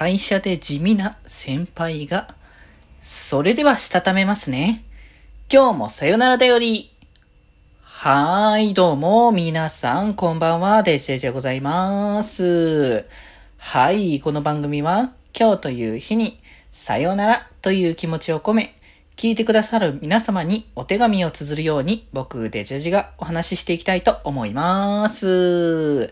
[0.00, 2.34] 会社で地味な先輩が。
[3.02, 4.82] それではしたためますね。
[5.52, 6.90] 今日もさよならだより。
[7.82, 13.06] はーい、どうも、皆さん、こんばんは、デジェジでございます。
[13.58, 16.40] はい、この番組は、今日という日に、
[16.72, 18.74] さよならという気持ちを込め、
[19.16, 26.10] 聞いてくださる皆様にお手紙を綴るように、僕、デジェジがお話ししていきたいと思います。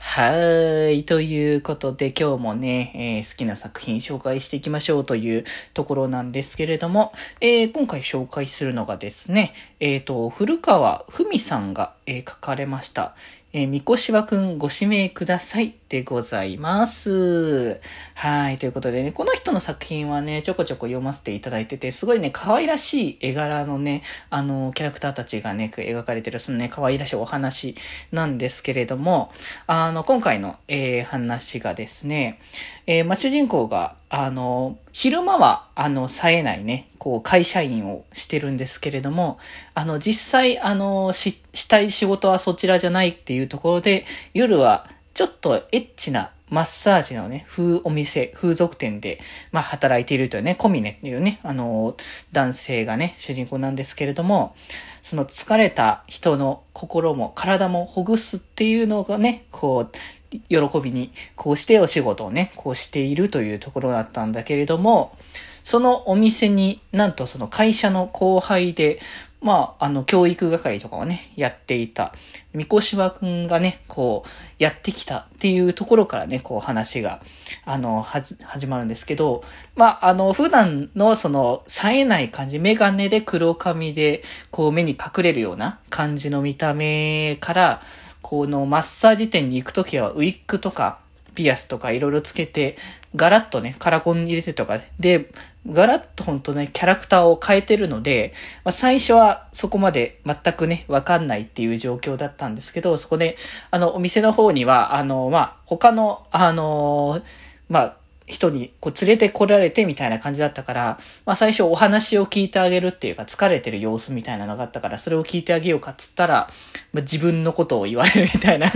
[0.00, 1.04] はい。
[1.04, 13.14] ということで今日もね、えー、好きな作品紹介していきましょうというところなんですけれども、えー、今回紹介するのがですね、えっ、ー、と、古川文さんが、え書かれました、
[13.52, 17.80] えー、みこしわくんご指名くださいでございます。
[18.14, 18.58] はい。
[18.58, 27.74] ということでね、この人の作品はね、ちょこちょこ読ませていただいてて、すごいね、可愛らしい絵柄のね、あの、キャラクターたちがね、描かれてる、そのね、可愛らしいお話
[28.12, 29.32] なんですけれども、
[29.66, 32.40] あの、今回の、えー、話がですね、
[32.86, 39.38] えー、まあ、主人公が、あの、昼間は、あの、冴えないね、こう、会社員をしてるんですけれども、
[39.74, 49.20] あの、実際、あの、し、したい仕事はそちらじゃないっていうところで、夜は、ちょっとエッチなマッサージのね、風お店、風俗店で、
[49.52, 51.96] まあ、働いているというね、コミネっていうね、あの、
[52.32, 54.54] 男性がね、主人公なんですけれども、
[55.02, 59.92] その疲れた人の心も体もほぐすっていうのがね、こう、
[60.30, 65.16] 喜びに、こうしてお仕事をね、こうしているというところだったんだけれども、
[65.64, 69.00] そのお店になんとその会社の後輩で、
[69.40, 72.12] まあ、あの、教育係とかをね、やっていた、
[72.54, 77.20] 三越島くんがね、こう、やってきたっていうところからね、こう話が、
[77.64, 79.44] あの、はじ、始まるんですけど、
[79.76, 87.82] まあ、あの、普段のその、冴えない感じ、メガネで黒髪で、こう目に隠れるような感じの見た目から、
[88.22, 90.98] このマッサージ店に行くときはウィッグとか、
[91.34, 92.76] ピアスとかいろいろつけて、
[93.16, 95.30] ガラッとね、カラコン入れてとか、で、
[95.70, 98.32] ガラッとほんとね、キャラクターを変えてるので、
[98.64, 103.36] まあ、最初はそこまで全くね、わかんないっていう状況だったんですけど、そこで、
[103.70, 107.20] あの、お店の方には、あの、まあ、他の、あの、
[107.68, 107.96] まあ、
[108.28, 116.50] 人にこう連れてこられてみたいな感じだったから、まあ最初お話を聞いてあげるっていうか疲れてる様子みたいなのがあったから、それを聞いてあげようかっつったら、
[116.92, 118.70] まあ、自分のことを言われるみたいな。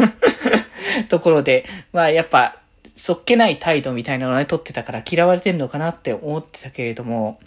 [1.09, 2.57] ところで、まあやっぱ
[2.97, 7.41] そっけない態度みたいなのをね、取ってたから嫌われてるのかなって思ってたけれども、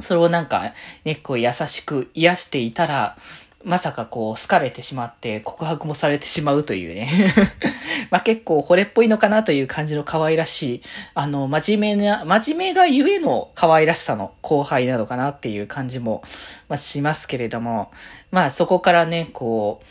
[0.00, 0.72] それをなんか、
[1.04, 3.16] ね、こう優しく癒していたら、
[3.62, 7.08] まさかこう好かれてしまって告白もされてしまうというね。
[8.10, 10.82] まあ結構惚れっぽいのかなという感じの可愛らしい、
[11.14, 16.22] あの、真面目な、真面目がゆえの可愛らしさの後輩なのかなっていう感じも、
[16.68, 17.90] まあ、しますけれども、
[18.30, 19.86] まあそこからね、こう、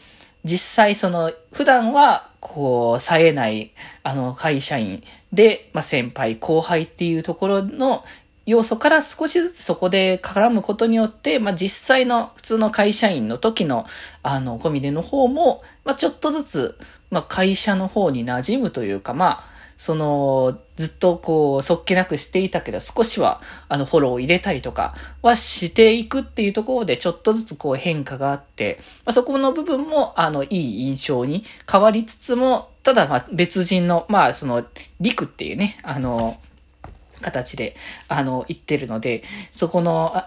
[0.45, 3.71] 実際その、普段は、こう、冴えない、
[4.03, 8.03] あの、会社員で、まあ、先輩、後輩っていうところの
[8.45, 13.85] 要素から少しずつそこで絡むことによって、まあ、実際の普通の会社員の時の、
[14.23, 16.77] あの、コミネの方も、まあ、ちょっとずつ、
[17.11, 34.65] まあ、会社の方に馴染むというか、まあ、その、ずっとこう、そっけなくしていたけど、少しは、あの、フォローを入れたりとかはしていくっていうところで、ちょっとずつこう変化があって、まあ、そこの部分も、あの、いい印象に変わりつつも、ただ、まあ、別人の、まあ、その、
[34.99, 36.35] 陸っていうね、あの、
[37.21, 37.77] 形で、
[38.09, 39.23] あの、言ってるので、
[39.53, 40.25] そこの、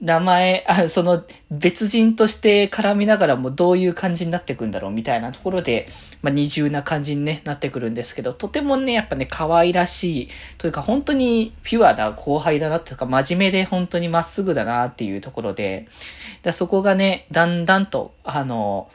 [0.00, 5.88] 名前、あ、その別人として絡みながらもどういう感じになっていくんだろうみたいなところで、
[6.20, 15.88] まあ、二重な感じに、ね、なってくるんですけど、とてもね、やっぱね、可愛らしい、というか本当にピュアな後輩だなというか、真面目で本当にまっすぐだなっていうところで、
[16.42, 18.90] だそこがね、だんだんと、あの、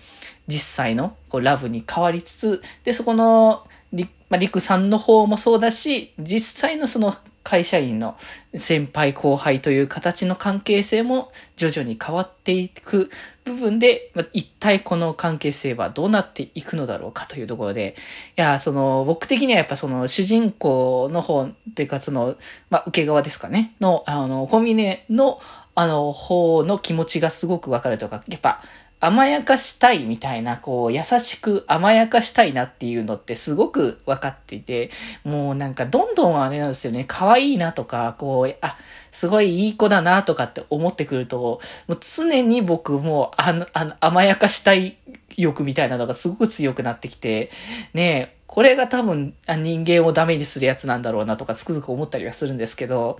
[0.47, 8.17] 実際のこうラブに変わりつつ、で、そこの、り、まあ、りくさんの方もそうだし、実際のその会社員の
[8.55, 13.09] 先輩後輩という形の関係性も徐々に変わっていく
[13.43, 17.95] 部分で、まあ、一体この関係性はどうなっていくのだろうかというところで、
[18.37, 22.35] いや、その、僕的にはやっぱその主人公の方っていうかその、
[22.69, 25.39] まあ、受け側ですかね、の、あの、コミネの、
[25.73, 28.61] あの、方の気持ちがすごくわかるとか、やっぱ、
[29.01, 34.91] 甘やかしたいみたいな、こう、優しく甘やかしたいなっていうのってすごく分かっていて、
[35.23, 38.77] もうなんかどんどんあれなんですよね、可愛いなとか、こう、あ、
[39.11, 44.97] すごいいい子だなとかって思ってくると、もう常に僕もあの、あの甘やかしたい
[45.35, 47.49] 欲みたいなのがすごく強くなってきて、
[47.93, 53.17] ねえこれが多分人間をダメにするやつなんだろうなとかつくづく思ったりはするんですけど、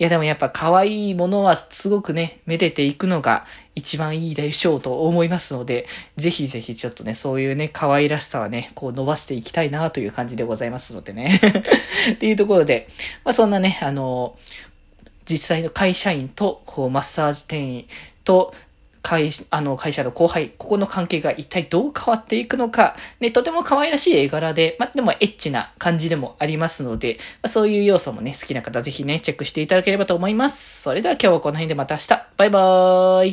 [0.00, 3.46] いやでもやっぱ可愛いものはすごくね、めでていくのが
[3.76, 5.86] 一番いいでしょうと思いますので、
[6.16, 11.40] ぜひぜひちょっとね、そういうね、可愛らしさはね、こう伸ばしていきたいなという感じでございますのでね。
[12.14, 12.88] っていうところで、
[13.22, 14.36] まあそんなね、あの、
[15.26, 17.86] 実際の会社員と、こう、マッサージ店員
[18.24, 18.52] と、
[19.02, 30.82] 会、あの、会社の後輩、ここの関係が一体どう変わっていくのか、ね、とても可愛らしい絵柄で、までもエッチな感じでもありますので、まそういう要素もね、好きな方ぜひね、チェックしていただければと思います。
[30.82, 32.08] それでは今日はこの辺でまた明日。
[32.36, 33.30] バイバーイ。